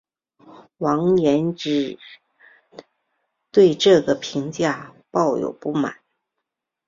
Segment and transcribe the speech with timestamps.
[0.79, 1.99] 王延之
[3.51, 5.99] 对这个评价抱有不满。